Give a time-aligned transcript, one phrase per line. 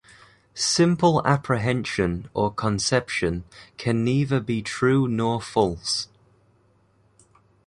[0.55, 3.43] Simple apprehension or conception
[3.77, 6.07] can neither be true nor false.